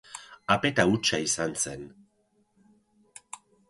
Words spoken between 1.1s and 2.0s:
izan zen.